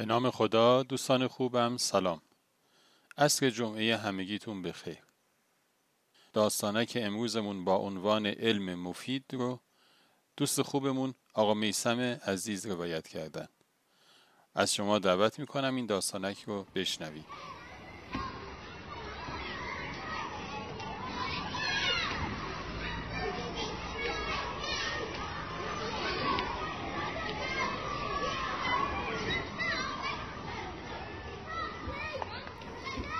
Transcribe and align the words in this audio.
به 0.00 0.06
نام 0.06 0.30
خدا 0.30 0.82
دوستان 0.82 1.28
خوبم 1.28 1.76
سلام. 1.76 2.20
عصر 3.18 3.50
جمعه 3.50 3.96
همگیتون 3.96 4.62
بخیر. 4.62 4.98
که 6.84 7.06
امروزمون 7.06 7.64
با 7.64 7.76
عنوان 7.76 8.26
علم 8.26 8.74
مفید 8.74 9.24
رو 9.32 9.60
دوست 10.36 10.62
خوبمون 10.62 11.14
آقا 11.34 11.54
میسم 11.54 12.00
عزیز 12.00 12.66
روایت 12.66 13.08
کردن. 13.08 13.48
از 14.54 14.74
شما 14.74 14.98
دعوت 14.98 15.38
می‌کنم 15.38 15.76
این 15.76 15.86
داستانک 15.86 16.42
رو 16.46 16.66
بشنوید. 16.74 17.49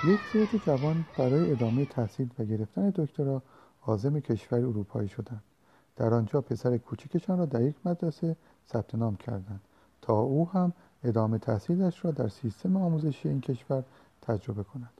یک 0.03 0.19
زوج 0.33 0.61
جوان 0.65 1.05
برای 1.17 1.51
ادامه 1.51 1.85
تحصیل 1.85 2.29
و 2.39 2.43
گرفتن 2.43 2.89
دکترا 2.89 3.41
عازم 3.81 4.19
کشور 4.19 4.59
اروپایی 4.59 5.09
شدند. 5.09 5.43
در 5.95 6.13
آنجا 6.13 6.41
پسر 6.41 6.77
کوچکشان 6.77 7.37
را 7.37 7.45
در 7.45 7.61
یک 7.61 7.75
مدرسه 7.85 8.35
ثبت 8.71 8.95
نام 8.95 9.15
کردند. 9.15 9.61
تا 10.01 10.19
او 10.19 10.49
هم 10.49 10.73
ادامه 11.03 11.37
تحصیلش 11.37 12.05
را 12.05 12.11
در 12.11 12.27
سیستم 12.27 12.77
آموزشی 12.77 13.29
این 13.29 13.41
کشور 13.41 13.83
تجربه 14.21 14.63
کند. 14.63 14.91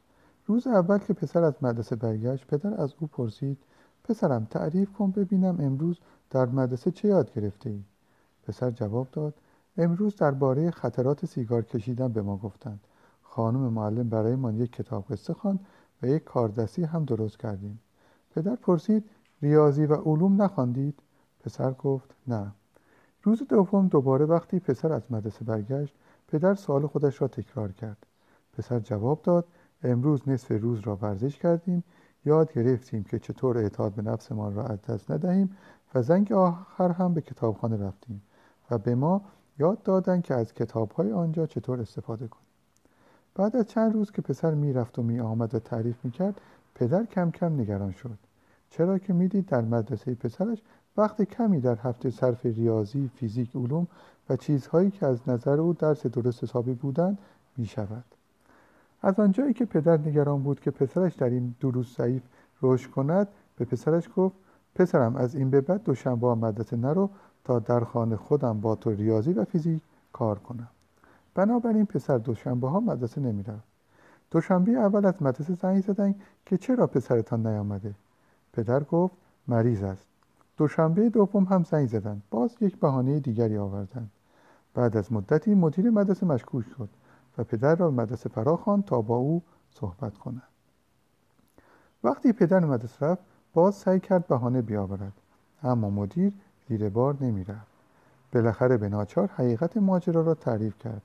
روز 0.47 0.67
اول 0.67 0.97
که 0.97 1.13
پسر 1.13 1.43
از 1.43 1.53
مدرسه 1.61 1.95
برگشت 1.95 2.47
پدر 2.47 2.81
از 2.81 2.93
او 2.99 3.07
پرسید 3.07 3.57
پسرم 4.03 4.47
تعریف 4.49 4.93
کن 4.93 5.11
ببینم 5.11 5.57
امروز 5.59 5.99
در 6.29 6.45
مدرسه 6.45 6.91
چه 6.91 7.07
یاد 7.07 7.33
گرفته 7.33 7.69
ای؟ 7.69 7.83
پسر 8.47 8.71
جواب 8.71 9.07
داد 9.11 9.33
امروز 9.77 10.15
درباره 10.15 10.71
خطرات 10.71 11.25
سیگار 11.25 11.61
کشیدن 11.61 12.07
به 12.07 12.21
ما 12.21 12.37
گفتند. 12.37 12.79
خانم 13.33 13.59
معلم 13.59 14.09
برایمان 14.09 14.55
یک 14.55 14.71
کتاب 14.71 15.05
قصه 15.09 15.33
خواند 15.33 15.59
و 16.01 16.07
یک 16.07 16.23
کاردستی 16.23 16.83
هم 16.83 17.05
درست 17.05 17.39
کردیم. 17.39 17.79
پدر 18.35 18.55
پرسید 18.55 19.09
ریاضی 19.41 19.85
و 19.85 19.95
علوم 19.95 20.41
نخواندید؟ 20.41 20.99
پسر 21.39 21.71
گفت 21.71 22.15
نه. 22.27 22.51
روز 23.23 23.43
دوم 23.49 23.87
دوباره 23.87 24.25
وقتی 24.25 24.59
پسر 24.59 24.93
از 24.93 25.11
مدرسه 25.11 25.45
برگشت 25.45 25.95
پدر 26.27 26.55
سوال 26.55 26.87
خودش 26.87 27.21
را 27.21 27.27
تکرار 27.27 27.71
کرد. 27.71 28.05
پسر 28.53 28.79
جواب 28.79 29.21
داد 29.21 29.47
امروز 29.83 30.29
نصف 30.29 30.51
روز 30.51 30.79
را 30.79 30.95
ورزش 30.95 31.37
کردیم 31.37 31.83
یاد 32.25 32.53
گرفتیم 32.53 33.03
که 33.03 33.19
چطور 33.19 33.57
اعتاد 33.57 33.93
به 33.93 34.01
نفسمان 34.01 34.55
را 34.55 34.65
از 34.65 34.81
دست 34.81 35.11
ندهیم 35.11 35.57
و 35.95 36.01
زنگ 36.01 36.31
آخر 36.31 36.91
هم 36.91 37.13
به 37.13 37.21
کتابخانه 37.21 37.77
رفتیم 37.77 38.21
و 38.71 38.77
به 38.77 38.95
ما 38.95 39.21
یاد 39.59 39.83
دادند 39.83 40.23
که 40.23 40.33
از 40.33 40.53
کتابهای 40.53 41.11
آنجا 41.11 41.45
چطور 41.45 41.81
استفاده 41.81 42.27
کنیم. 42.27 42.50
بعد 43.35 43.55
از 43.55 43.67
چند 43.67 43.93
روز 43.93 44.11
که 44.11 44.21
پسر 44.21 44.53
می‌رفت 44.53 44.99
و 44.99 45.03
می 45.03 45.19
آمد 45.19 45.55
و 45.55 45.59
تعریف 45.59 46.05
می 46.05 46.11
کرد 46.11 46.41
پدر 46.75 47.05
کم 47.05 47.31
کم 47.31 47.61
نگران 47.61 47.91
شد 47.91 48.17
چرا 48.69 48.99
که 48.99 49.13
می‌دید 49.13 49.45
در 49.45 49.61
مدرسه 49.61 50.15
پسرش 50.15 50.61
وقت 50.97 51.21
کمی 51.21 51.61
در 51.61 51.75
هفته 51.75 52.09
صرف 52.09 52.45
ریاضی، 52.45 53.11
فیزیک، 53.15 53.55
علوم 53.55 53.87
و 54.29 54.35
چیزهایی 54.35 54.91
که 54.91 55.05
از 55.05 55.29
نظر 55.29 55.59
او 55.59 55.73
درس 55.73 56.05
درست 56.05 56.43
حسابی 56.43 56.73
بودند 56.73 57.17
می 57.57 57.65
شود. 57.65 58.03
از 59.01 59.19
آنجایی 59.19 59.53
که 59.53 59.65
پدر 59.65 59.97
نگران 59.97 60.43
بود 60.43 60.59
که 60.59 60.71
پسرش 60.71 61.13
در 61.13 61.29
این 61.29 61.55
دروس 61.59 61.97
ضعیف 61.97 62.23
رشد 62.61 62.89
کند 62.89 63.27
به 63.57 63.65
پسرش 63.65 64.09
گفت 64.15 64.35
پسرم 64.75 65.15
از 65.15 65.35
این 65.35 65.49
به 65.49 65.61
بعد 65.61 65.83
دوشنبه 65.83 66.35
مدرسه 66.35 66.77
نرو 66.77 67.09
تا 67.43 67.59
در 67.59 67.79
خانه 67.79 68.15
خودم 68.15 68.61
با 68.61 68.75
تو 68.75 68.89
ریاضی 68.89 69.33
و 69.33 69.45
فیزیک 69.45 69.81
کار 70.13 70.39
کنم 70.39 70.67
بنابراین 71.35 71.85
پسر 71.85 72.17
دوشنبه 72.17 72.69
ها 72.69 72.79
مدرسه 72.79 73.21
نمی‌رفت. 73.21 73.67
دوشنبه 74.31 74.71
اول 74.71 75.05
از 75.05 75.23
مدرسه 75.23 75.53
زنگ 75.53 75.83
زدن 75.83 76.15
که 76.45 76.57
چرا 76.57 76.87
پسرتان 76.87 77.47
نیامده؟ 77.47 77.93
پدر 78.53 78.83
گفت 78.83 79.15
مریض 79.47 79.83
است. 79.83 80.07
دوشنبه 80.57 81.09
دوم 81.09 81.43
هم 81.43 81.63
زنگ 81.63 81.87
زدند 81.87 82.21
باز 82.31 82.55
یک 82.61 82.79
بهانه 82.79 83.19
دیگری 83.19 83.57
آوردند 83.57 84.11
بعد 84.73 84.97
از 84.97 85.13
مدتی 85.13 85.55
مدیر 85.55 85.89
مدرسه 85.89 86.25
مشکوک 86.25 86.65
شد 86.77 86.89
و 87.37 87.43
پدر 87.43 87.75
را 87.75 87.91
مدرسه 87.91 88.29
فرا 88.29 88.83
تا 88.87 89.01
با 89.01 89.15
او 89.15 89.41
صحبت 89.71 90.17
کند. 90.17 90.43
وقتی 92.03 92.33
پدر 92.33 92.59
مدرسه 92.59 93.05
رفت 93.05 93.21
باز 93.53 93.75
سعی 93.75 93.99
کرد 93.99 94.27
بهانه 94.27 94.61
بیاورد. 94.61 95.13
اما 95.63 95.89
مدیر 95.89 96.33
زیر 96.69 96.89
بار 96.89 97.17
نمی‌رفت. 97.21 97.71
بالاخره 98.33 98.77
به 98.77 98.89
ناچار 98.89 99.29
حقیقت 99.35 99.77
ماجرا 99.77 100.21
را 100.21 100.33
تعریف 100.33 100.79
کرد. 100.79 101.01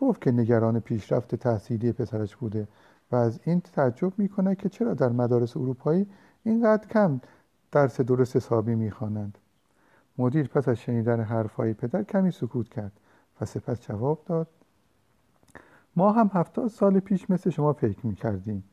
گفت 0.00 0.20
که 0.20 0.32
نگران 0.32 0.80
پیشرفت 0.80 1.34
تحصیلی 1.34 1.92
پسرش 1.92 2.36
بوده 2.36 2.68
و 3.12 3.16
از 3.16 3.40
این 3.44 3.60
تعجب 3.60 4.12
می‌کنه 4.18 4.54
که 4.54 4.68
چرا 4.68 4.94
در 4.94 5.08
مدارس 5.08 5.56
اروپایی 5.56 6.06
اینقدر 6.44 6.88
کم 6.88 7.20
درس 7.72 8.00
درست 8.00 8.36
حسابی 8.36 8.74
می‌خوانند. 8.74 9.38
مدیر 10.18 10.48
پس 10.48 10.68
از 10.68 10.78
شنیدن 10.78 11.20
حرفهای 11.20 11.74
پدر 11.74 12.02
کمی 12.02 12.30
سکوت 12.30 12.68
کرد 12.68 12.92
و 13.40 13.44
سپس 13.44 13.80
جواب 13.80 14.22
داد 14.26 14.48
ما 15.96 16.12
هم 16.12 16.30
هفتاد 16.32 16.68
سال 16.68 17.00
پیش 17.00 17.30
مثل 17.30 17.50
شما 17.50 17.72
فکر 17.72 18.06
می‌کردیم. 18.06 18.64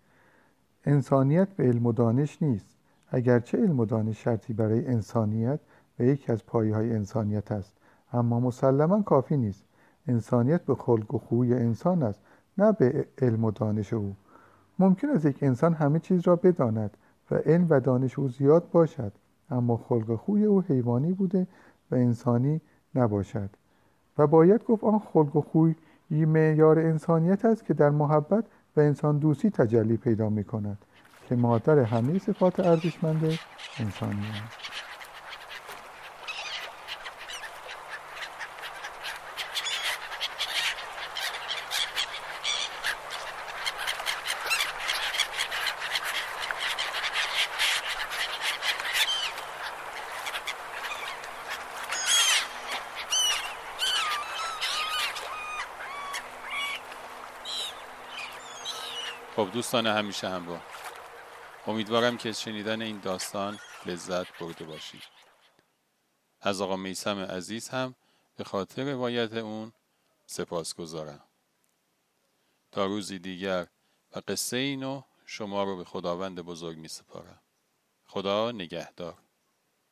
انسانیت 0.85 1.49
به 1.49 1.63
علم 1.63 1.85
و 1.85 1.91
دانش 1.91 2.41
نیست. 2.41 2.77
اگرچه 3.07 3.57
علم 3.57 3.79
و 3.79 3.85
دانش 3.85 4.23
شرطی 4.23 4.53
برای 4.53 4.87
انسانیت 4.87 5.59
و 5.99 6.03
یکی 6.03 6.31
از 6.31 6.45
پایه 6.45 6.75
های 6.75 6.93
انسانیت 6.93 7.51
است 7.51 7.77
اما 8.13 8.39
مسلما 8.39 9.01
کافی 9.01 9.37
نیست. 9.37 9.63
انسانیت 10.07 10.61
به 10.61 10.75
خلق 10.75 11.15
و 11.15 11.17
خوی 11.17 11.53
انسان 11.53 12.03
است 12.03 12.19
نه 12.57 12.71
به 12.71 13.07
علم 13.21 13.43
و 13.43 13.51
دانش 13.51 13.93
او. 13.93 14.15
ممکن 14.79 15.09
است 15.09 15.25
یک 15.25 15.43
انسان 15.43 15.73
همه 15.73 15.99
چیز 15.99 16.27
را 16.27 16.35
بداند 16.35 16.97
و 17.31 17.35
علم 17.35 17.67
و 17.69 17.79
دانش 17.79 18.19
او 18.19 18.29
زیاد 18.29 18.69
باشد 18.71 19.11
اما 19.49 19.77
خلق 19.77 20.15
خوی 20.15 20.45
او 20.45 20.61
حیوانی 20.61 21.13
بوده 21.13 21.47
و 21.91 21.95
انسانی 21.95 22.61
نباشد. 22.95 23.49
و 24.17 24.27
باید 24.27 24.63
گفت 24.63 24.83
آن 24.83 24.99
خلق 24.99 25.35
و 25.35 25.41
خوی 25.41 25.75
معیار 26.09 26.79
انسانیت 26.79 27.45
است 27.45 27.65
که 27.65 27.73
در 27.73 27.89
محبت 27.89 28.45
و 28.77 28.79
انسان 28.79 29.17
دوستی 29.17 29.49
تجلی 29.49 29.97
پیدا 29.97 30.29
می 30.29 30.43
کند 30.43 30.77
که 31.29 31.35
مادر 31.35 31.79
همه 31.79 32.19
صفات 32.19 32.59
ارزشمند 32.59 33.39
انسانی 33.79 34.25
است. 34.45 34.62
خب 59.35 59.49
دوستان 59.53 59.87
همیشه 59.87 60.29
همراه. 60.29 60.63
امیدوارم 61.67 62.17
که 62.17 62.31
شنیدن 62.31 62.81
این 62.81 62.99
داستان 62.99 63.59
لذت 63.85 64.39
برده 64.39 64.65
باشید. 64.65 65.03
از 66.41 66.61
آقا 66.61 66.75
میسم 66.75 67.19
عزیز 67.19 67.69
هم 67.69 67.95
به 68.35 68.43
خاطر 68.43 68.91
روایت 68.91 69.33
اون 69.33 69.73
سپاس 70.25 70.75
گذارم 70.75 71.23
تا 72.71 72.85
روزی 72.85 73.19
دیگر 73.19 73.67
و 74.15 74.21
قصه 74.27 74.57
اینو 74.57 75.01
شما 75.25 75.63
رو 75.63 75.77
به 75.77 75.83
خداوند 75.83 76.39
بزرگ 76.39 76.77
می 76.77 76.87
سپارم 76.87 77.41
خدا 78.05 78.51
نگهدار. 78.51 79.22